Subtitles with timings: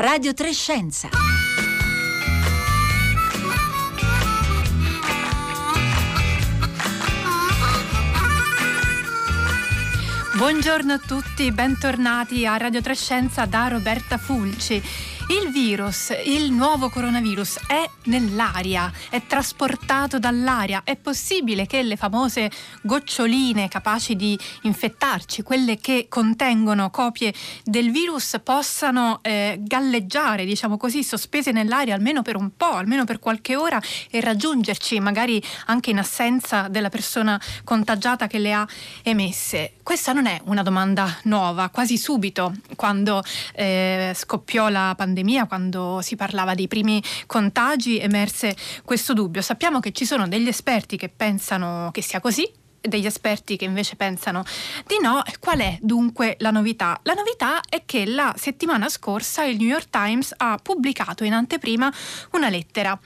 [0.00, 1.10] Radio Trescenza.
[10.38, 14.82] Buongiorno a tutti, bentornati a Radio Trescenza da Roberta Fulci.
[15.30, 20.82] Il virus, il nuovo coronavirus è nell'aria, è trasportato dall'aria.
[20.82, 22.50] È possibile che le famose
[22.82, 27.32] goccioline capaci di infettarci, quelle che contengono copie
[27.62, 33.20] del virus, possano eh, galleggiare, diciamo così, sospese nell'aria almeno per un po', almeno per
[33.20, 38.66] qualche ora e raggiungerci, magari anche in assenza della persona contagiata che le ha
[39.04, 39.74] emesse?
[39.84, 41.68] Questa non è una domanda nuova.
[41.68, 43.22] Quasi subito, quando
[43.54, 49.42] eh, scoppiò la pandemia, pandemia, quando si parlava dei primi contagi, emerse questo dubbio.
[49.42, 53.96] Sappiamo che ci sono degli esperti che pensano che sia così, degli esperti che invece
[53.96, 54.44] pensano
[54.86, 55.22] di no.
[55.38, 56.98] Qual è dunque la novità?
[57.04, 61.92] La novità è che la settimana scorsa il New York Times ha pubblicato in anteprima
[62.32, 62.98] una lettera.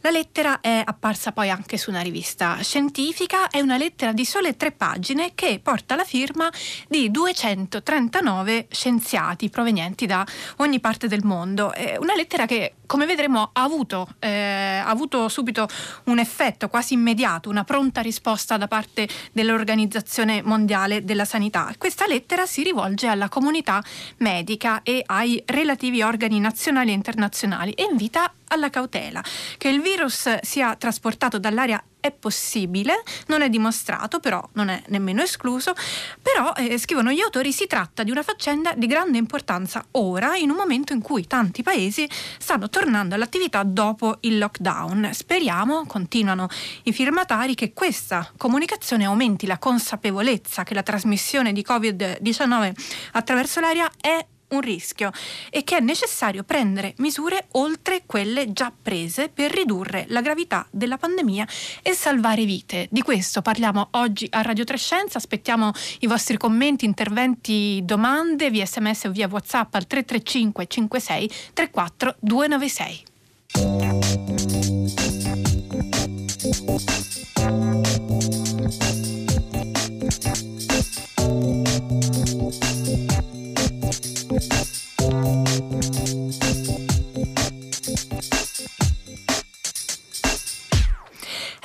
[0.00, 4.56] La lettera è apparsa poi anche su una rivista scientifica, è una lettera di sole
[4.56, 6.50] tre pagine che porta la firma
[6.88, 10.24] di 239 scienziati provenienti da
[10.58, 11.72] ogni parte del mondo.
[11.72, 15.68] È una lettera che, come vedremo, ha avuto, eh, ha avuto subito
[16.04, 21.70] un effetto quasi immediato, una pronta risposta da parte dell'Organizzazione Mondiale della Sanità.
[21.76, 23.84] Questa lettera si rivolge alla comunità
[24.16, 29.22] medica e ai relativi organi nazionali e internazionali e invita alla cautela.
[29.58, 35.22] Che il virus sia trasportato dall'aria è possibile, non è dimostrato, però non è nemmeno
[35.22, 35.74] escluso,
[36.20, 40.50] però eh, scrivono gli autori si tratta di una faccenda di grande importanza ora, in
[40.50, 45.10] un momento in cui tanti paesi stanno tornando all'attività dopo il lockdown.
[45.12, 46.48] Speriamo, continuano
[46.84, 52.72] i firmatari, che questa comunicazione aumenti la consapevolezza che la trasmissione di Covid-19
[53.12, 55.10] attraverso l'aria è un rischio
[55.50, 60.96] e che è necessario prendere misure oltre quelle già prese per ridurre la gravità della
[60.96, 61.46] pandemia
[61.82, 62.88] e salvare vite.
[62.90, 69.04] Di questo parliamo oggi a Radio Trescenza, aspettiamo i vostri commenti, interventi, domande via sms
[69.04, 73.06] o via whatsapp al 335 56 34 296.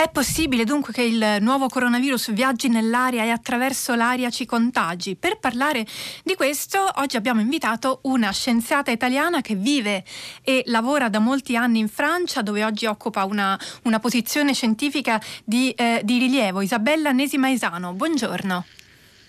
[0.04, 5.16] È possibile dunque che il nuovo coronavirus viaggi nell'aria e attraverso l'aria ci contagi?
[5.16, 5.86] Per parlare
[6.26, 10.04] di questo oggi abbiamo invitato una scienziata italiana che vive
[10.44, 15.72] e lavora da molti anni in Francia dove oggi occupa una, una posizione scientifica di,
[15.72, 16.60] eh, di rilievo.
[16.60, 18.83] Isabella Nesi Maesano, buongiorno.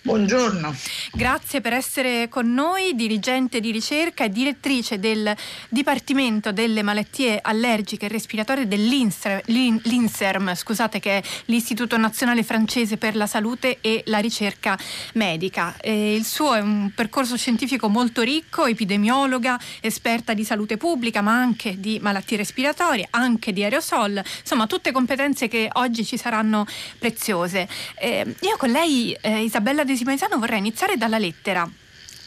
[0.04, 0.76] Buongiorno.
[1.14, 5.34] Grazie per essere con noi, dirigente di ricerca e direttrice del
[5.70, 13.26] Dipartimento delle malattie allergiche e respiratorie dell'INSERM, scusate che è l'Istituto Nazionale Francese per la
[13.26, 14.78] Salute e la Ricerca
[15.14, 15.74] Medica.
[15.80, 21.32] E il suo è un percorso scientifico molto ricco, epidemiologa, esperta di salute pubblica, ma
[21.32, 26.66] anche di malattie respiratorie, anche di aerosol, insomma tutte competenze che oggi ci saranno
[26.98, 27.66] preziose.
[27.98, 31.70] Eh, io con lei, eh, Isabella De Parentesi Maesano vorrei iniziare dalla lettera.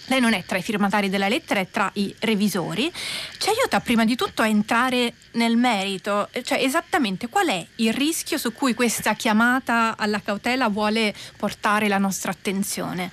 [0.05, 2.89] Lei non è tra i firmatari della lettera, è tra i revisori.
[3.37, 8.37] Ci aiuta prima di tutto a entrare nel merito, cioè esattamente qual è il rischio
[8.37, 13.11] su cui questa chiamata alla cautela vuole portare la nostra attenzione.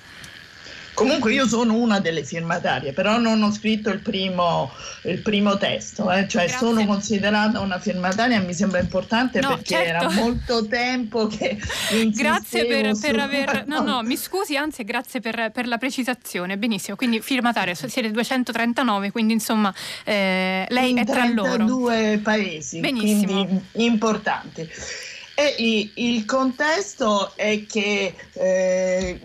[0.95, 4.73] Comunque io sono una delle firmatarie, però non ho scritto il primo,
[5.03, 6.27] il primo testo, eh?
[6.29, 6.67] cioè Grazie.
[6.67, 9.89] sono considerata una firmataria mi sembra importante no, perché certo.
[9.89, 11.59] era molto tempo che
[12.15, 13.65] Grazie per, per aver...
[13.67, 19.11] No, no, mi scusi, anzi grazie per, per, la precisazione, benissimo, quindi firmataria, siete 239,
[19.11, 19.75] quindi insomma
[20.05, 21.65] eh, lei In è tra loro.
[21.65, 23.45] due paesi, benissimo.
[23.45, 24.69] quindi importanti.
[25.35, 28.15] E il contesto è che...
[28.33, 29.21] Eh,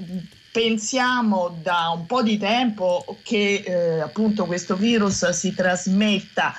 [0.60, 6.54] pensiamo da un po' di tempo che eh, appunto questo virus si trasmetta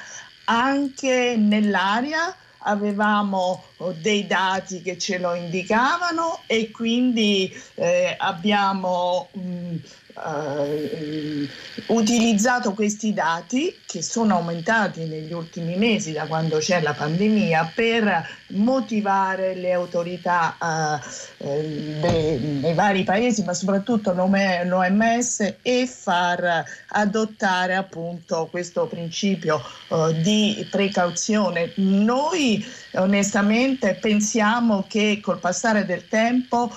[0.44, 2.34] anche nell'aria.
[2.62, 9.76] Avevamo oh, dei dati che ce lo indicavano e quindi eh, abbiamo mh,
[10.14, 11.48] uh,
[11.94, 18.28] utilizzato questi dati che sono aumentati negli ultimi mesi da quando c'è la pandemia per
[18.48, 28.48] motivare le autorità uh, dei, dei vari paesi ma soprattutto l'OMS e far adottare appunto
[28.50, 31.72] questo principio uh, di precauzione.
[31.76, 32.64] Noi
[32.94, 36.70] onestamente pensiamo che col passare del tempo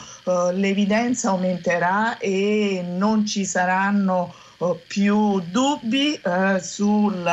[0.54, 7.26] l'evidenza aumenterà e non ci saranno oh, più dubbi eh, sul,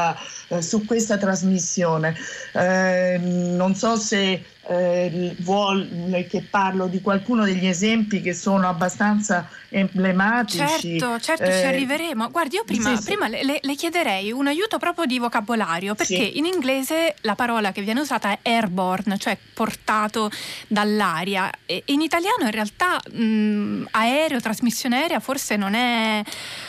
[0.48, 2.16] eh, su questa trasmissione.
[2.52, 9.48] Eh, non so se eh, vuole che parlo di qualcuno degli esempi che sono abbastanza
[9.70, 10.98] emblematici.
[10.98, 12.30] Certo, certo, eh, ci arriveremo.
[12.30, 13.44] Guardi, io prima, sì, prima sì.
[13.44, 16.38] Le, le, chiederei un aiuto proprio di vocabolario, perché sì.
[16.38, 20.30] in inglese la parola che viene usata è airborne, cioè portato
[20.68, 21.50] dall'aria.
[21.66, 26.22] E in italiano in realtà mh, aereo, trasmissione aerea forse non è,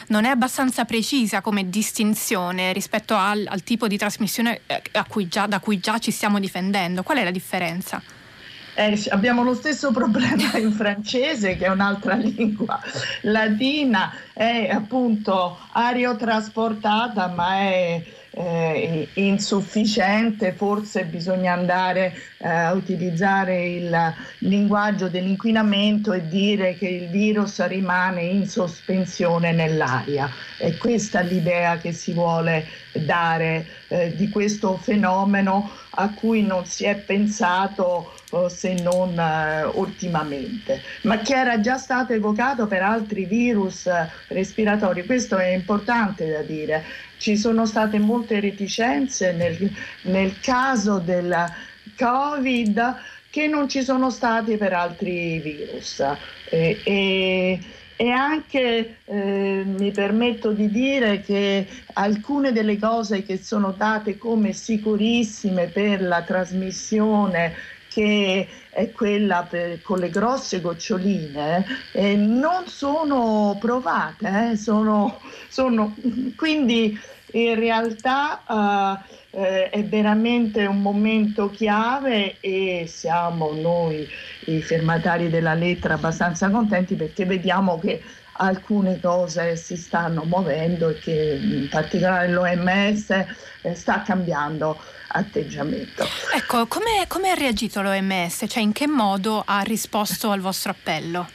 [0.08, 5.46] non è, abbastanza precisa come distinzione rispetto al, al tipo di trasmissione eh, cui già,
[5.46, 7.04] da cui già ci stiamo difendendo.
[7.04, 7.91] Qual è la differenza?
[8.74, 12.80] Eh, abbiamo lo stesso problema in francese, che è un'altra lingua
[13.22, 18.04] latina, è appunto aerotrasportata, ma è
[18.34, 27.10] eh, insufficiente, forse bisogna andare eh, a utilizzare il linguaggio dell'inquinamento e dire che il
[27.10, 30.30] virus rimane in sospensione nell'aria.
[30.58, 36.86] È questa l'idea che si vuole dare eh, di questo fenomeno a cui non si
[36.86, 43.26] è pensato eh, se non eh, ultimamente, ma che era già stato evocato per altri
[43.26, 45.06] virus eh, respiratori.
[45.06, 46.84] Questo è importante da dire.
[47.22, 49.72] Ci sono state molte reticenze nel,
[50.06, 51.32] nel caso del
[51.96, 52.96] Covid
[53.30, 56.00] che non ci sono stati per altri virus.
[56.50, 57.60] E, e,
[57.96, 64.52] e anche eh, mi permetto di dire che alcune delle cose che sono date come
[64.52, 67.54] sicurissime per la trasmissione
[67.92, 75.94] che è quella per, con le grosse goccioline, eh, non sono provate, eh, sono, sono,
[76.38, 76.98] quindi
[77.34, 84.08] in realtà uh, eh, è veramente un momento chiave e siamo noi
[84.46, 88.02] i firmatari della lettera abbastanza contenti perché vediamo che
[88.34, 93.10] alcune cose si stanno muovendo e che in particolare l'OMS
[93.62, 94.80] eh, sta cambiando
[95.12, 96.06] atteggiamento.
[96.34, 98.46] Ecco, come, come ha reagito l'OMS?
[98.48, 101.30] Cioè in che modo ha risposto al vostro appello?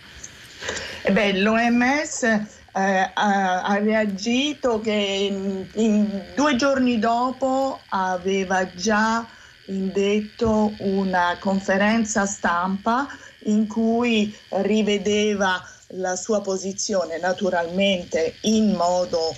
[1.03, 2.41] Eh beh, L'OMS eh,
[2.73, 9.27] ha, ha, reagito che in, in due giorni dopo aveva già
[9.67, 13.07] indetto una conferenza stampa
[13.45, 19.35] in cui rivedeva la sua posizione naturalmente in modo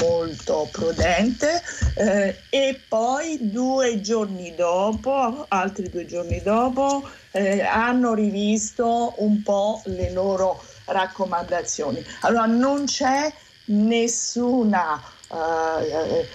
[0.00, 1.62] molto prudente
[1.94, 9.82] eh, e poi due giorni dopo, altri due giorni dopo, eh, hanno rivisto un po'
[9.86, 12.04] le loro raccomandazioni.
[12.20, 13.32] Allora non c'è
[13.66, 16.26] nessuna uh,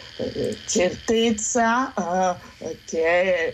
[0.65, 3.53] certezza uh, che è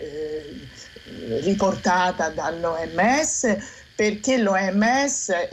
[1.41, 5.49] riportata dall'OMS perché l'OMS, eh,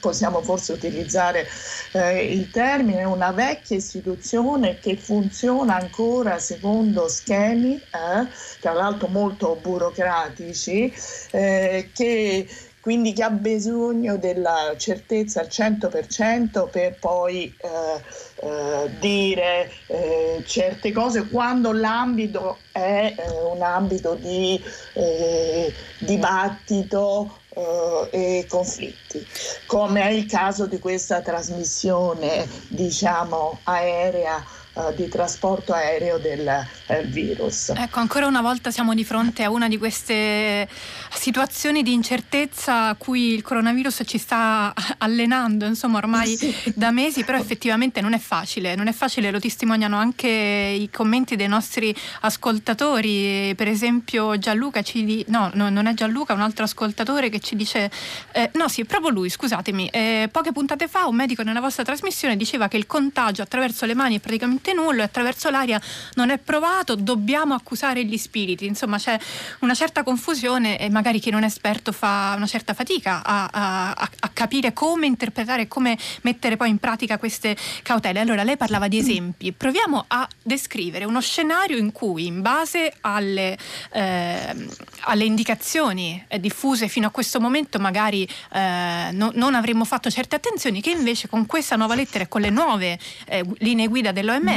[0.00, 1.46] possiamo forse utilizzare
[1.92, 8.26] eh, il termine, è una vecchia istituzione che funziona ancora secondo schemi, eh,
[8.60, 10.90] tra l'altro molto burocratici,
[11.32, 12.48] eh, che
[12.80, 20.92] quindi che ha bisogno della certezza al 100% per poi eh, eh, dire eh, certe
[20.92, 24.62] cose quando l'ambito è eh, un ambito di
[24.94, 29.26] eh, dibattito uh, e conflitti,
[29.66, 34.42] come è il caso di questa trasmissione diciamo aerea
[34.88, 37.72] uh, di trasporto aereo del uh, virus.
[37.76, 40.68] Ecco, ancora una volta siamo di fronte a una di queste
[41.12, 46.72] situazioni di incertezza a cui il coronavirus ci sta allenando, insomma, ormai sì.
[46.74, 51.36] da mesi, però effettivamente non è facile, non è facile, lo testimoniano anche i commenti
[51.36, 55.24] dei nostri ascoltatori, per esempio Gianluca ci di...
[55.28, 57.90] no, no non è Gianluca, un altro ascoltatore che ci dice
[58.32, 62.36] eh, no, sì, proprio lui, scusatemi, eh, poche puntate fa un medico nella vostra trasmissione
[62.36, 65.80] diceva che il contagio attraverso le mani è praticamente nullo e attraverso l'aria
[66.14, 69.18] non è provato, dobbiamo accusare gli spiriti, insomma, c'è
[69.60, 73.90] una certa confusione e magari chi non è esperto fa una certa fatica a, a,
[73.90, 78.20] a capire come interpretare e come mettere poi in pratica queste cautele.
[78.20, 83.56] Allora, lei parlava di esempi, proviamo a descrivere uno scenario in cui, in base alle,
[83.92, 84.68] eh,
[85.00, 90.36] alle indicazioni eh, diffuse fino a questo momento, magari eh, no, non avremmo fatto certe
[90.36, 94.49] attenzioni, che invece con questa nuova lettera e con le nuove eh, linee guida dell'OMS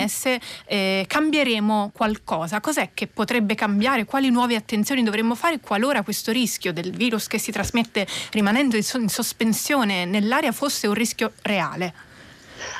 [0.65, 2.59] eh, cambieremo qualcosa.
[2.59, 4.05] Cos'è che potrebbe cambiare?
[4.05, 9.09] Quali nuove attenzioni dovremmo fare qualora questo rischio del virus che si trasmette rimanendo in
[9.09, 11.93] sospensione nell'aria fosse un rischio reale?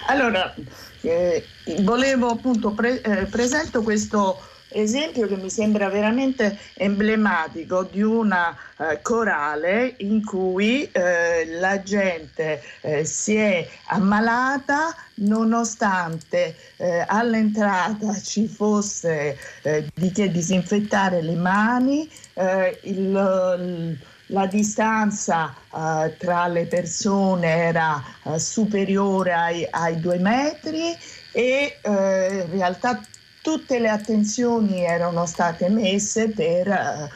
[0.08, 0.54] Allora,
[1.02, 1.46] eh,
[1.82, 4.40] volevo appunto pre- eh, presento questo
[4.74, 12.62] esempio che mi sembra veramente emblematico di una eh, corale in cui eh, la gente
[12.82, 22.10] eh, si è ammalata nonostante eh, all'entrata ci fosse eh, di che disinfettare le mani,
[22.34, 30.96] eh, il, la distanza uh, tra le persone era uh, superiore ai, ai, due metri
[31.32, 33.02] e uh, in realtà
[33.44, 37.12] tutte le attenzioni erano state messe per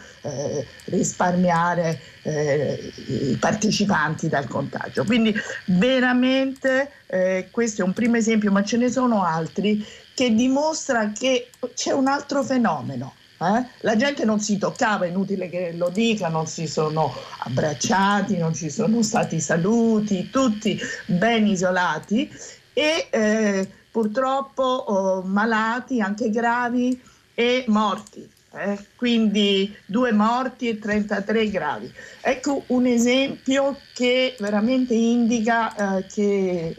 [0.85, 5.05] risparmiare i partecipanti dal contagio.
[5.05, 5.33] Quindi
[5.67, 11.49] veramente eh, questo è un primo esempio, ma ce ne sono altri che dimostra che
[11.73, 13.65] c'è un altro fenomeno eh?
[13.81, 18.55] La gente non si toccava, è inutile che lo dica, non si sono abbracciati, non
[18.55, 22.29] ci sono stati saluti, tutti ben isolati
[22.73, 27.01] e eh, purtroppo oh, malati, anche gravi
[27.33, 28.29] e morti.
[28.49, 28.77] Eh?
[28.95, 31.91] quindi due morti e 33 gravi.
[32.21, 36.75] Ecco un esempio che veramente indica eh, che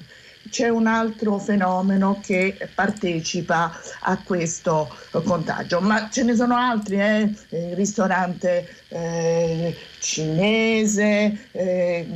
[0.51, 7.33] c'è un altro fenomeno che partecipa a questo contagio, ma ce ne sono altri, eh?
[7.51, 12.07] il ristorante eh, cinese, eh,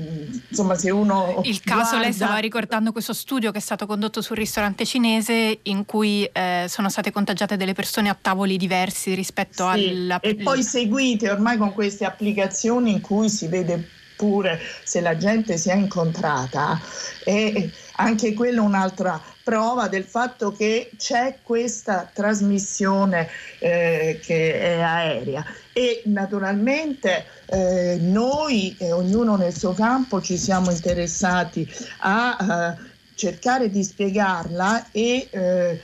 [0.49, 1.41] insomma se uno...
[1.45, 2.01] Il caso, guarda...
[2.01, 6.67] lei stava ricordando questo studio che è stato condotto sul ristorante cinese in cui eh,
[6.69, 10.21] sono state contagiate delle persone a tavoli diversi rispetto sì, alla...
[10.21, 15.57] E poi seguite ormai con queste applicazioni in cui si vede pure se la gente
[15.57, 16.81] si è incontrata
[17.25, 17.73] e
[18.03, 23.29] anche quella un'altra prova del fatto che c'è questa trasmissione
[23.59, 30.71] eh, che è aerea e naturalmente eh, noi, eh, ognuno nel suo campo, ci siamo
[30.71, 31.69] interessati
[32.01, 35.81] a eh, cercare di spiegarla e, eh,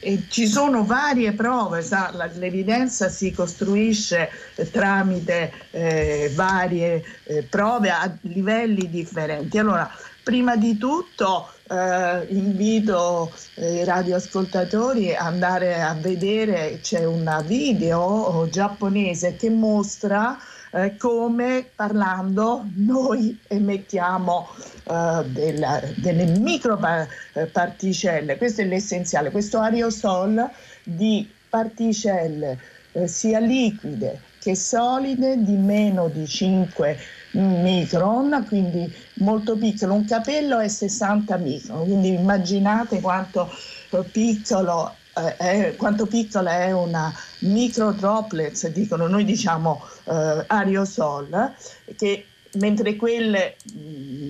[0.00, 4.28] e, ci sono varie prove, sa, l'evidenza si costruisce
[4.70, 9.58] tramite eh, varie eh, prove a livelli differenti.
[9.58, 9.90] Allora,
[10.26, 19.36] prima di tutto eh, invito i radioascoltatori ad andare a vedere, c'è un video giapponese
[19.36, 20.36] che mostra
[20.72, 24.48] eh, come parlando noi emettiamo
[24.82, 30.50] eh, della, delle microparticelle, questo è l'essenziale, questo aerosol
[30.82, 32.58] di particelle
[32.90, 36.98] eh, sia liquide che solide di meno di 5
[37.32, 39.94] micron, quindi molto piccolo.
[39.94, 43.50] Un capello è 60 micron, quindi immaginate quanto
[43.90, 51.54] eh, piccolo eh, è, quanto piccola è una micro droplets, dicono, noi diciamo eh, aerosol,
[51.96, 52.26] che
[52.56, 53.56] mentre quelle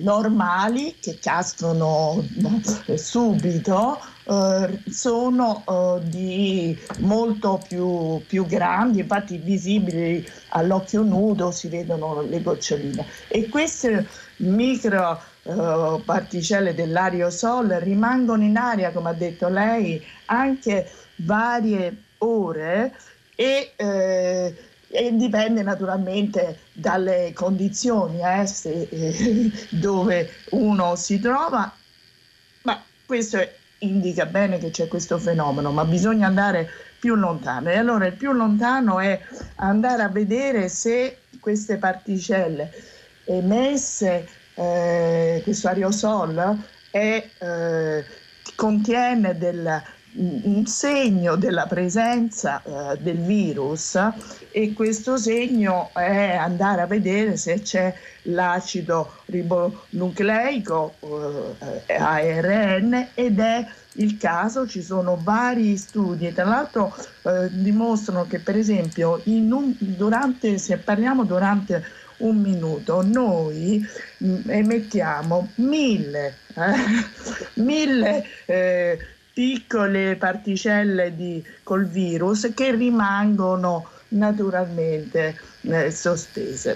[0.01, 2.23] normali che cascano
[2.85, 11.67] eh, subito eh, sono eh, di molto più, più, grandi, infatti visibili all'occhio nudo si
[11.67, 13.05] vedono le goccioline.
[13.27, 14.07] E queste
[14.37, 22.93] micro eh, particelle dell'aerosol rimangono in aria, come ha detto lei, anche varie ore
[23.35, 24.55] e eh,
[24.97, 31.71] e dipende naturalmente dalle condizioni eh, se, eh, dove uno si trova,
[32.63, 33.37] ma questo
[33.79, 36.67] indica bene che c'è questo fenomeno, ma bisogna andare
[36.99, 37.69] più lontano.
[37.69, 39.21] E allora il più lontano è
[39.57, 42.71] andare a vedere se queste particelle
[43.25, 46.57] emesse, eh, questo aerosol,
[46.89, 48.03] è, eh,
[48.55, 49.79] contiene del
[50.17, 53.99] un segno della presenza eh, del virus
[54.51, 57.93] e questo segno è andare a vedere se c'è
[58.23, 60.95] l'acido ribonucleico
[61.85, 68.39] eh, ARN ed è il caso, ci sono vari studi, tra l'altro eh, dimostrano che
[68.39, 71.83] per esempio un, durante, se parliamo durante
[72.17, 73.83] un minuto, noi
[74.23, 76.73] mm, emettiamo mille, eh,
[77.61, 78.99] mille eh,
[79.37, 86.75] piccole particelle di, col virus che rimangono naturalmente eh, sospese.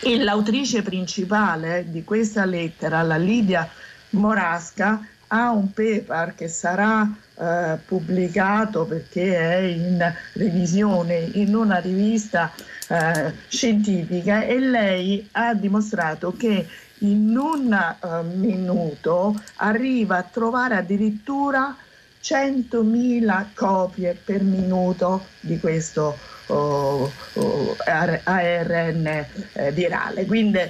[0.00, 3.68] E l'autrice principale di questa lettera, la Lidia
[4.10, 12.54] Morasca, ha un paper che sarà eh, pubblicato perché è in revisione in una rivista
[12.88, 16.66] eh, scientifica e lei ha dimostrato che
[17.00, 21.76] in un uh, minuto arriva a trovare addirittura
[22.22, 29.06] 100.000 copie per minuto di questo uh, uh, ARN
[29.52, 30.26] eh, virale.
[30.26, 30.60] Quindi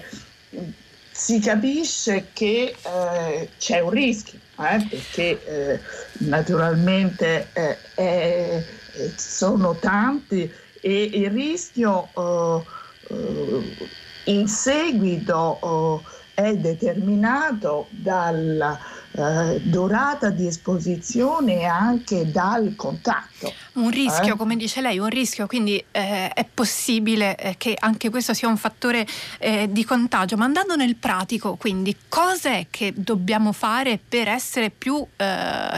[1.17, 5.81] si capisce che eh, c'è un rischio, eh, perché eh,
[6.27, 7.49] naturalmente
[7.95, 8.65] eh,
[9.17, 12.11] sono tanti e il rischio
[14.27, 16.03] in seguito
[16.35, 18.79] è determinato dalla
[19.17, 23.51] eh, durata di esposizione anche dal contatto.
[23.75, 24.37] Un rischio, eh?
[24.37, 28.59] come dice lei, un rischio, quindi eh, è possibile eh, che anche questo sia un
[28.59, 29.07] fattore
[29.39, 30.37] eh, di contagio.
[30.37, 35.05] Ma andando nel pratico, quindi, cos'è che dobbiamo fare per essere più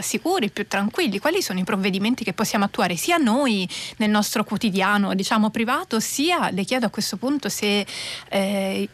[0.01, 1.19] sicuri, più tranquilli?
[1.19, 3.67] Quali sono i provvedimenti che possiamo attuare sia noi
[3.97, 7.85] nel nostro quotidiano, diciamo privato, sia, le chiedo a questo punto, se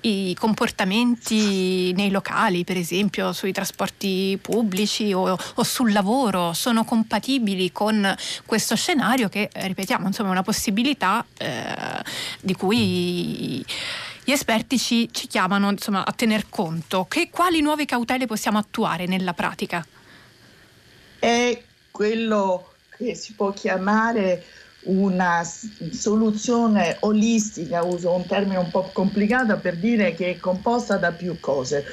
[0.01, 7.71] i comportamenti nei locali, per esempio sui trasporti pubblici o, o sul lavoro, sono compatibili
[7.71, 8.15] con
[8.45, 12.03] questo scenario che, eh, ripetiamo, insomma, è una possibilità eh,
[12.41, 13.65] di cui
[14.23, 17.05] gli esperti ci, ci chiamano insomma, a tener conto.
[17.07, 19.85] Che, quali nuove cautele possiamo attuare nella pratica?
[21.19, 21.61] È
[21.91, 24.43] quello che si può chiamare
[24.85, 31.11] una soluzione olistica, uso un termine un po' complicato per dire che è composta da
[31.11, 31.85] più cose.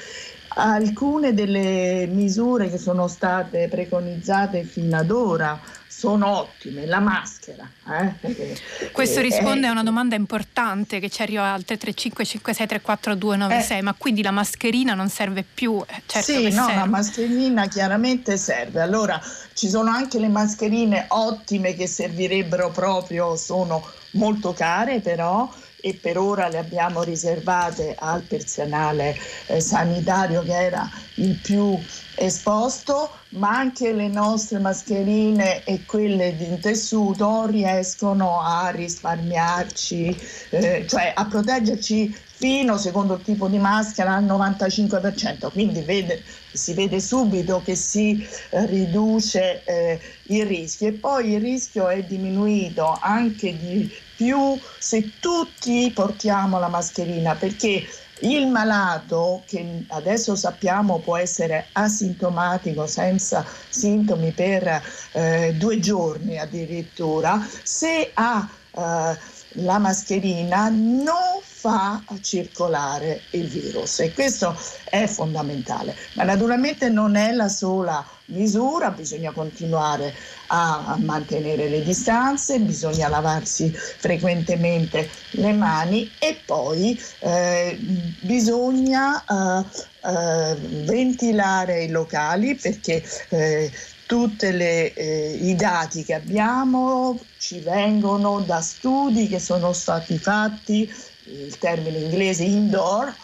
[0.54, 5.61] Alcune delle misure che sono state preconizzate fino ad ora
[6.02, 7.71] sono ottime, la maschera.
[7.88, 8.90] Eh?
[8.90, 13.78] Questo eh, risponde eh, a una domanda importante che ci arriva al 335 5634 296,
[13.78, 15.80] eh, ma quindi la mascherina non serve più?
[15.87, 16.75] Eh, certo sì, no, serve.
[16.75, 18.80] la mascherina chiaramente serve.
[18.80, 19.21] Allora
[19.52, 25.49] ci sono anche le mascherine ottime che servirebbero proprio, sono molto care però
[25.85, 31.77] e per ora le abbiamo riservate al personale eh, sanitario che era il più
[32.15, 40.17] esposto, ma anche le nostre mascherine e quelle di tessuto riescono a risparmiarci,
[40.51, 45.51] eh, cioè a proteggerci fino, secondo il tipo di maschera, al 95%.
[45.51, 46.23] Quindi vede,
[46.53, 52.03] si vede subito che si eh, riduce eh, il rischio e poi il rischio è
[52.05, 53.91] diminuito anche di
[54.23, 57.85] più se tutti portiamo la mascherina perché
[58.21, 67.44] il malato, che adesso sappiamo può essere asintomatico senza sintomi per eh, due giorni addirittura,
[67.64, 69.18] se ha eh,
[69.57, 75.96] la mascherina non fa circolare il virus e questo è fondamentale.
[76.14, 80.14] Ma naturalmente non è la sola misura, bisogna continuare
[80.55, 87.79] a, mantenere le distanze, bisogna lavarsi frequentemente le mani e poi eh,
[88.21, 89.65] bisogna eh,
[90.05, 93.73] eh, ventilare i locali perché eh,
[94.07, 100.93] tutti eh, i dati che abbiamo ci vengono da studi che sono stati fatti,
[101.25, 103.15] il termine inglese indoor,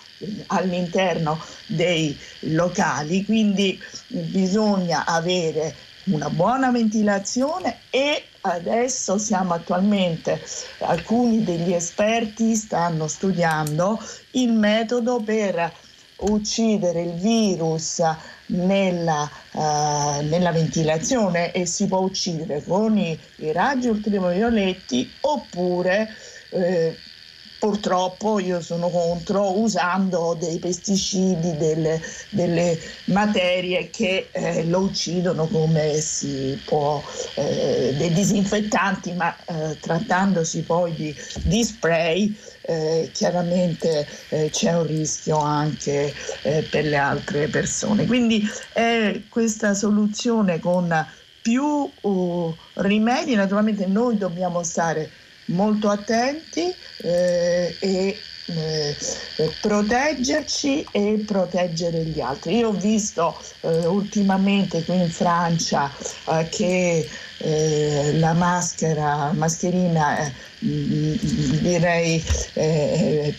[0.47, 5.75] all'interno dei locali, quindi bisogna avere
[6.11, 10.40] una buona ventilazione e adesso siamo attualmente,
[10.81, 14.01] alcuni degli esperti stanno studiando
[14.33, 15.73] il metodo per
[16.21, 18.03] uccidere il virus
[18.47, 26.09] nella, uh, nella, ventilazione e si può uccidere con i, i raggi ultravioletti oppure
[26.51, 26.97] eh,
[27.59, 36.01] Purtroppo io sono contro usando dei pesticidi, delle, delle materie che eh, lo uccidono come
[36.01, 37.03] si può,
[37.35, 44.87] eh, dei disinfettanti, ma eh, trattandosi poi di, di spray eh, chiaramente eh, c'è un
[44.87, 48.07] rischio anche eh, per le altre persone.
[48.07, 48.40] Quindi
[48.73, 51.07] è questa soluzione con
[51.40, 55.11] più uh, rimedi, naturalmente noi dobbiamo stare
[55.48, 58.96] molto attenti eh, e eh,
[59.61, 62.56] proteggerci e proteggere gli altri.
[62.56, 65.90] Io ho visto eh, ultimamente qui in Francia
[66.28, 67.08] eh, che
[67.38, 72.24] eh, la maschera, mascherina eh, direi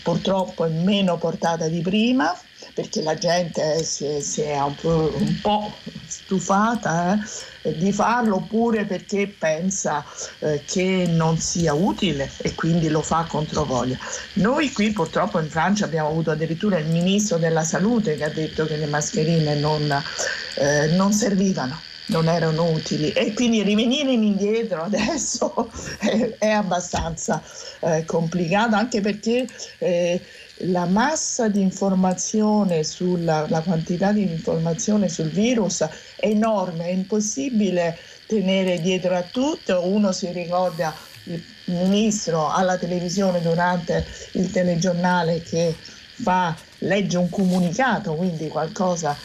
[0.02, 2.34] purtroppo è meno portata di prima
[2.80, 5.72] perché la gente si è, si è un, po', un, po',
[6.06, 7.18] stufata
[7.62, 10.02] eh, di farlo oppure perché pensa
[10.38, 13.98] eh, che non sia utile e quindi lo fa contro voglia.
[14.34, 18.64] Noi qui purtroppo in Francia abbiamo avuto addirittura il ministro della salute che ha detto
[18.64, 20.02] che le mascherine non,
[20.56, 27.40] eh, non servivano non erano utili e quindi rivenire indietro adesso è, è abbastanza
[27.80, 29.46] eh, complicato anche perché
[29.78, 30.20] eh,
[30.64, 35.80] la massa di informazione sulla la quantità di informazione sul virus
[36.16, 39.86] è enorme, è impossibile tenere dietro a tutto.
[39.86, 40.94] Uno si ricorda
[41.24, 49.16] il ministro alla televisione durante il telegiornale che fa, legge un comunicato, quindi qualcosa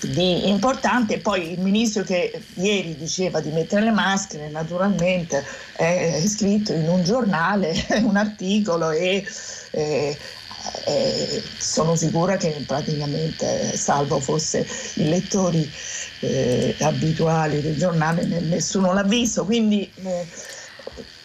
[0.00, 1.18] di importante.
[1.18, 5.44] Poi il ministro che ieri diceva di mettere le maschere, naturalmente
[5.76, 9.24] è scritto in un giornale un articolo e
[9.72, 10.16] eh,
[10.84, 15.70] eh, sono sicura che praticamente, salvo fosse i lettori
[16.20, 19.44] eh, abituali del giornale, nessuno l'ha visto.
[19.44, 20.26] Quindi eh,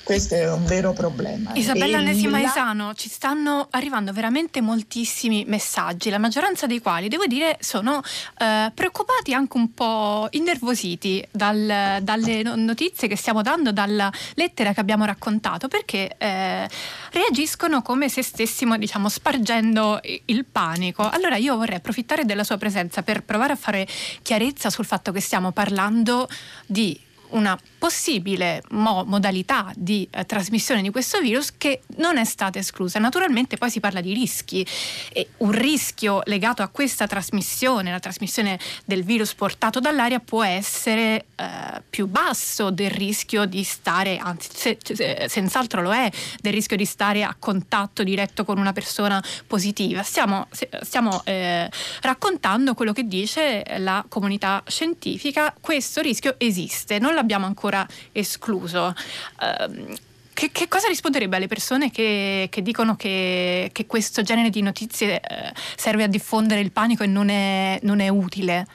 [0.05, 1.51] questo è un vero problema.
[1.55, 7.57] Isabella Nesi Maesano, ci stanno arrivando veramente moltissimi messaggi, la maggioranza dei quali, devo dire,
[7.59, 8.03] sono
[8.37, 14.79] eh, preoccupati anche un po' innervositi dal, dalle notizie che stiamo dando, dalla lettera che
[14.79, 16.69] abbiamo raccontato, perché eh,
[17.09, 21.09] reagiscono come se stessimo, diciamo, spargendo il panico.
[21.09, 23.87] Allora io vorrei approfittare della sua presenza per provare a fare
[24.21, 26.29] chiarezza sul fatto che stiamo parlando
[26.67, 32.58] di una possibile mo- modalità di eh, trasmissione di questo virus che non è stata
[32.58, 32.98] esclusa.
[32.98, 34.65] Naturalmente poi si parla di rischi
[35.13, 41.26] e un rischio legato a questa trasmissione, la trasmissione del virus portato dall'aria può essere
[41.36, 41.45] eh,
[41.88, 46.10] più basso del rischio di stare, anzi se, se, senz'altro lo è,
[46.41, 50.02] del rischio di stare a contatto diretto con una persona positiva.
[50.02, 50.48] Stiamo,
[50.82, 51.69] stiamo eh,
[52.02, 58.95] raccontando quello che dice la comunità scientifica, questo rischio esiste, non l'abbiamo ancora ancora escluso.
[59.39, 59.95] Uh,
[60.33, 65.21] che, che, cosa risponderebbe alle persone che, che dicono che, che, questo genere di notizie
[65.21, 68.67] eh, serve a diffondere il panico e non è, non è utile?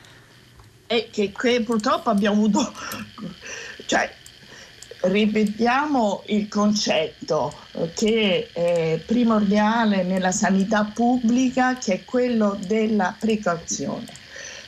[0.87, 1.33] E che,
[1.63, 2.73] purtroppo abbiamo avuto,
[3.85, 4.11] cioè,
[5.03, 7.55] ripetiamo il concetto
[7.95, 14.07] che è primordiale nella sanità pubblica, che è quello della precauzione.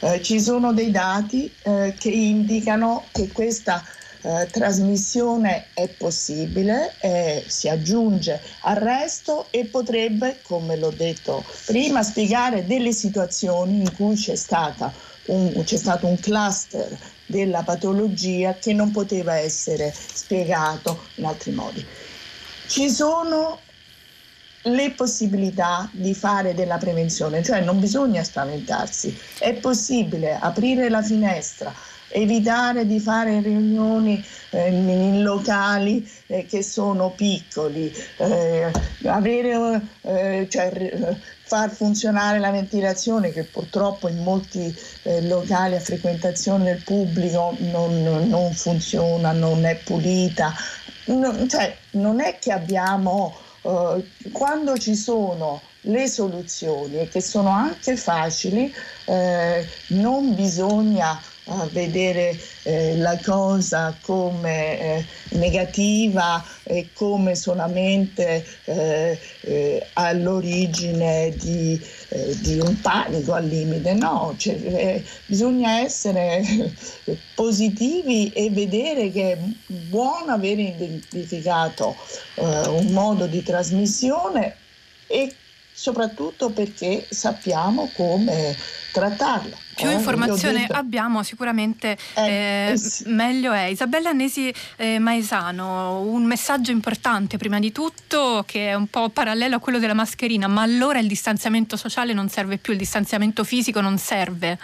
[0.04, 3.84] Eh, ci sono dei dati eh, che indicano che questa
[4.22, 12.02] eh, trasmissione è possibile, eh, si aggiunge al resto e potrebbe, come l'ho detto prima,
[12.02, 14.34] spiegare delle situazioni in cui c'è,
[15.26, 21.84] un, c'è stato un cluster della patologia che non poteva essere spiegato in altri modi.
[22.66, 23.58] Ci sono
[24.66, 31.74] le possibilità di fare della prevenzione, cioè non bisogna spaventarsi, è possibile aprire la finestra,
[32.12, 38.70] evitare di fare riunioni eh, in locali eh, che sono piccoli, eh,
[39.04, 46.64] avere, eh, cioè, far funzionare la ventilazione che purtroppo in molti eh, locali a frequentazione
[46.64, 50.52] del pubblico non, non funziona, non è pulita.
[51.04, 57.96] Non, cioè, non è che abbiamo, eh, quando ci sono le soluzioni che sono anche
[57.96, 58.72] facili,
[59.88, 69.86] non bisogna a vedere eh, la cosa come eh, negativa e come solamente eh, eh
[69.94, 73.92] all'origine di, eh, di, un panico al limite.
[73.94, 76.42] No, cioè, eh, bisogna essere
[77.34, 81.96] positivi e vedere che è buono aver identificato
[82.36, 84.56] un modo di trasmissione
[85.06, 85.34] e
[85.72, 88.56] soprattutto perché sappiamo come
[88.92, 89.56] trattarla.
[89.74, 93.04] Più eh, informazione abbiamo sicuramente eh, eh, sì.
[93.08, 93.64] meglio è.
[93.64, 99.56] Isabella Annesi eh, Maesano, un messaggio importante prima di tutto che è un po' parallelo
[99.56, 103.80] a quello della mascherina, ma allora il distanziamento sociale non serve più, il distanziamento fisico
[103.80, 104.58] non serve.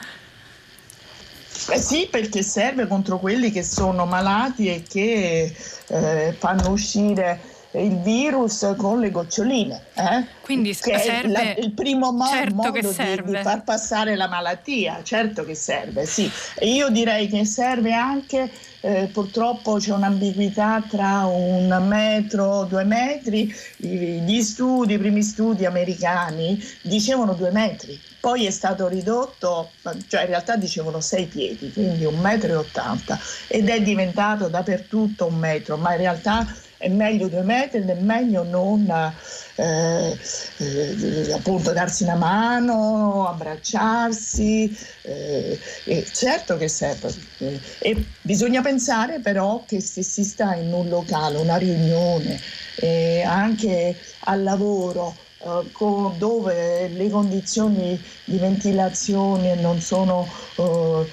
[1.70, 5.52] Eh sì, perché serve contro quelli che sono malati e che
[5.88, 7.40] eh, fanno uscire
[7.72, 9.82] il virus con le goccioline.
[9.94, 10.24] Eh?
[10.42, 11.28] Quindi che serve...
[11.28, 16.06] la, il primo mo- certo modo di, di, far passare la malattia, certo che serve,
[16.06, 16.30] sì.
[16.60, 18.50] Io direi che serve anche,
[18.80, 26.58] eh, purtroppo c'è un'ambiguità tra un metro, due metri, gli studi, i primi studi americani
[26.82, 29.72] dicevano due metri, poi è stato ridotto,
[30.08, 35.26] cioè in realtà dicevano sei piedi, quindi un metro e ottanta, ed è diventato dappertutto
[35.26, 36.46] un metro, ma in realtà
[36.78, 38.88] è meglio due metri ed è meglio non
[39.56, 40.16] eh,
[40.58, 45.58] eh, appunto darsi una mano, abbracciarsi, eh,
[46.12, 47.12] certo che serve.
[47.80, 52.40] e bisogna pensare però che se si sta in un locale, una riunione,
[53.24, 55.16] anche al lavoro,
[55.72, 61.06] con, dove le condizioni di ventilazione non sono uh,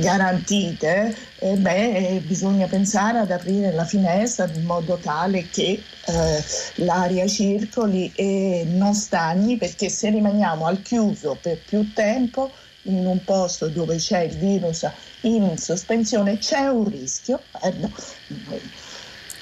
[0.00, 6.44] garantite, eh, beh, bisogna pensare ad aprire la finestra in modo tale che eh,
[6.76, 12.50] l'aria circoli e non stagni, perché se rimaniamo al chiuso per più tempo
[12.82, 14.88] in un posto dove c'è il virus
[15.22, 17.42] in sospensione c'è un rischio.
[17.62, 17.92] Eh, no.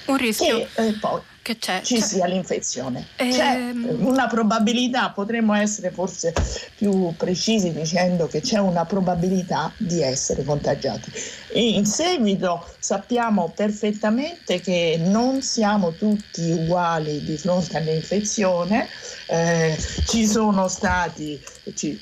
[0.06, 0.66] Un rischio.
[0.74, 2.00] Che, eh, poi, che c'è, ci c'è.
[2.00, 3.06] sia l'infezione.
[3.14, 3.30] Ehm...
[3.30, 6.34] C'è una probabilità, potremmo essere forse
[6.74, 11.12] più precisi dicendo che c'è una probabilità di essere contagiati.
[11.52, 18.88] E in seguito sappiamo perfettamente che non siamo tutti uguali di fronte all'infezione,
[19.28, 19.76] eh,
[20.08, 21.40] ci sono stati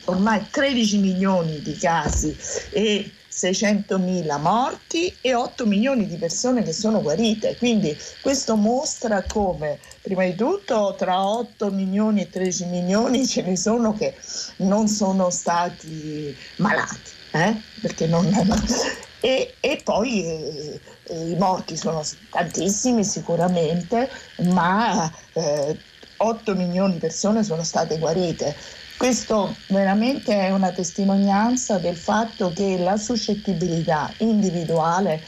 [0.05, 2.35] ormai 13 milioni di casi
[2.71, 7.57] e 600.000 morti e 8 milioni di persone che sono guarite.
[7.57, 13.57] Quindi questo mostra come, prima di tutto, tra 8 milioni e 13 milioni ce ne
[13.57, 14.15] sono che
[14.59, 17.11] non sono stati malati.
[17.33, 17.57] Eh?
[17.81, 18.25] Perché non,
[19.21, 24.09] e, e, poi eh, eh, i morti sono tantissimi sicuramente,
[24.43, 25.77] ma eh,
[26.19, 28.55] 8 milioni di persone sono state guarite.
[29.05, 35.23] Questo veramente è una testimonianza del fatto che la suscettibilità individuale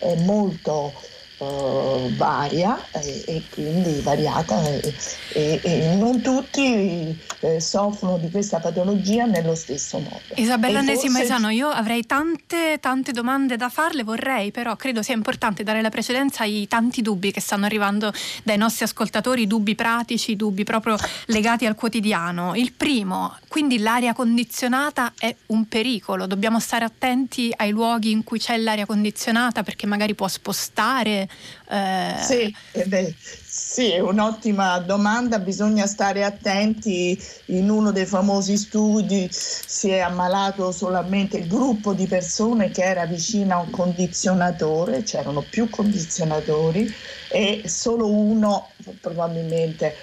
[0.00, 0.92] è molto
[1.40, 4.94] eh, varia e, e, quindi variata e,
[5.32, 10.20] e, e non tutti eh, soffrono di questa patologia nello stesso modo.
[10.34, 15.62] Isabella Nesi Maesano, io avrei tante, tante domande da farle, vorrei però credo sia importante
[15.62, 20.64] dare la precedenza ai tanti dubbi che stanno arrivando dai nostri ascoltatori, dubbi pratici, dubbi
[20.64, 22.54] proprio legati al quotidiano.
[22.54, 28.38] Il primo, quindi l'aria condizionata è un pericolo, dobbiamo stare attenti ai luoghi in cui
[28.38, 31.28] c'è l'aria condizionata perché magari può spostare
[31.70, 32.16] eh...
[32.20, 37.20] Sì, eh beh, sì, è un'ottima domanda, bisogna stare attenti.
[37.46, 43.06] In uno dei famosi studi si è ammalato solamente il gruppo di persone che era
[43.06, 46.92] vicino a un condizionatore, c'erano più condizionatori
[47.28, 49.94] e solo uno probabilmente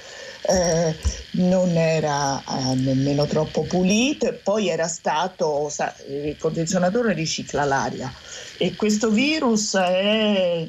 [0.42, 0.96] eh,
[1.32, 8.12] non era eh, nemmeno troppo pulito e poi era stato, sa, il condizionatore ricicla l'aria
[8.58, 10.68] e questo virus è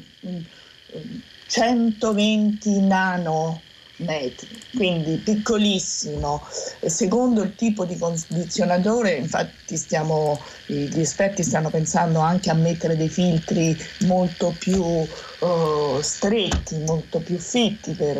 [1.47, 3.61] 120 nano
[3.99, 6.45] metri, quindi piccolissimo.
[6.85, 13.09] Secondo il tipo di condizionatore, infatti stiamo, gli esperti stanno pensando anche a mettere dei
[13.09, 18.17] filtri molto più uh, stretti, molto più fitti per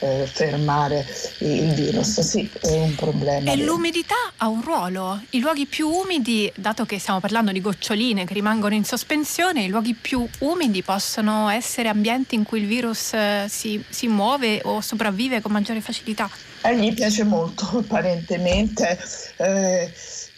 [0.00, 1.06] uh, fermare
[1.38, 2.20] il virus.
[2.20, 3.52] Sì, è un problema.
[3.52, 3.72] E vero.
[3.72, 5.20] l'umidità ha un ruolo.
[5.30, 9.68] I luoghi più umidi, dato che stiamo parlando di goccioline che rimangono in sospensione, i
[9.68, 14.80] luoghi più umidi possono essere ambienti in cui il virus uh, si, si muove o
[14.80, 16.30] sopravvive vive con maggiore facilità.
[16.62, 18.98] A gli piace molto, apparentemente.
[19.36, 19.92] Eh,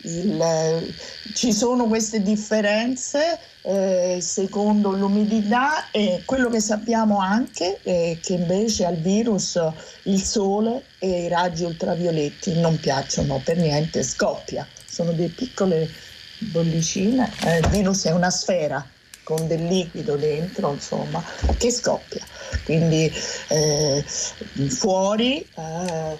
[0.04, 0.94] il,
[1.32, 8.84] ci sono queste differenze eh, secondo l'umidità e quello che sappiamo anche è che invece
[8.84, 9.60] al virus
[10.04, 14.66] il sole e i raggi ultravioletti non piacciono per niente, scoppia.
[14.84, 15.88] Sono delle piccole
[16.38, 18.84] bollicine, eh, il virus è una sfera
[19.34, 21.22] con del liquido dentro, insomma,
[21.56, 22.24] che scoppia.
[22.64, 23.12] Quindi
[23.48, 24.04] eh,
[24.68, 26.18] fuori eh,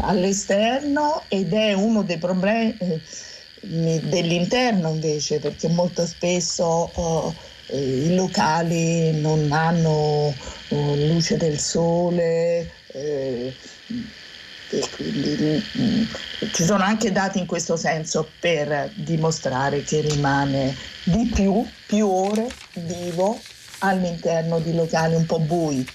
[0.00, 3.00] all'esterno ed è uno dei problemi eh,
[3.60, 7.34] dell'interno invece, perché molto spesso
[7.68, 10.34] eh, i locali non hanno
[10.68, 13.54] eh, luce del sole eh,
[14.94, 16.02] quindi mm,
[16.52, 22.48] ci sono anche dati in questo senso per dimostrare che rimane di più, più ore
[22.74, 23.40] vivo
[23.78, 25.86] all'interno di locali un po' bui.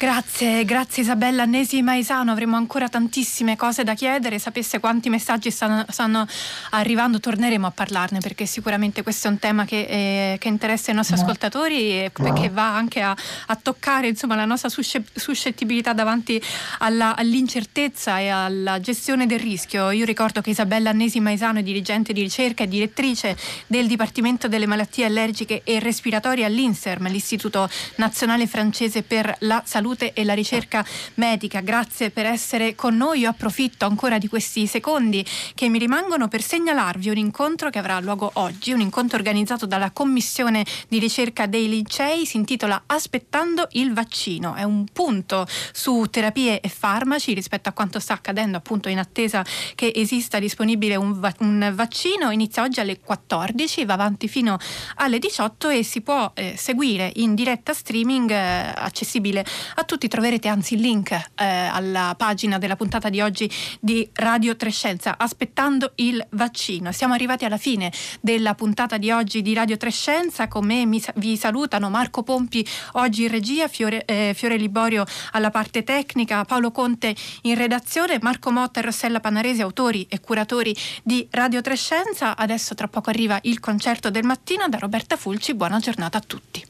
[0.00, 5.84] Grazie, grazie Isabella Annesi Maesano, avremo ancora tantissime cose da chiedere, sapesse quanti messaggi stanno,
[5.90, 6.26] stanno
[6.70, 10.94] arrivando, torneremo a parlarne perché sicuramente questo è un tema che, eh, che interessa i
[10.94, 11.20] nostri no.
[11.20, 13.14] ascoltatori e che va anche a,
[13.48, 16.40] a toccare insomma, la nostra suscettibilità davanti
[16.78, 19.90] alla, all'incertezza e alla gestione del rischio.
[19.90, 23.36] Io ricordo che Isabella Annesi Maesano è dirigente di ricerca e direttrice
[23.66, 30.12] del Dipartimento delle malattie allergiche e respiratorie all'INSERM, l'Istituto Nazionale Francese per la Salute salute
[30.12, 31.60] e la ricerca medica.
[31.60, 33.20] Grazie per essere con noi.
[33.20, 35.24] Io approfitto ancora di questi secondi
[35.54, 39.90] che mi rimangono per segnalarvi un incontro che avrà luogo oggi, un incontro organizzato dalla
[39.90, 44.54] Commissione di ricerca dei licei, si intitola Aspettando il vaccino.
[44.54, 49.44] È un punto su terapie e farmaci rispetto a quanto sta accadendo appunto in attesa
[49.74, 52.30] che esista disponibile un, va- un vaccino.
[52.30, 54.58] Inizia oggi alle 14, va avanti fino
[54.96, 59.44] alle 18 e si può eh, seguire in diretta streaming eh, accessibile
[59.80, 64.54] a tutti troverete anzi il link eh, alla pagina della puntata di oggi di Radio
[64.54, 66.92] Trescenza, aspettando il vaccino.
[66.92, 67.90] Siamo arrivati alla fine
[68.20, 73.22] della puntata di oggi di Radio Trescenza, con me mi, vi salutano Marco Pompi oggi
[73.22, 78.80] in regia, Fiore, eh, Fiore Liborio alla parte tecnica, Paolo Conte in redazione, Marco Motta
[78.80, 82.36] e Rossella Panaresi, autori e curatori di Radio Trescenza.
[82.36, 86.69] Adesso tra poco arriva il concerto del mattino da Roberta Fulci, buona giornata a tutti.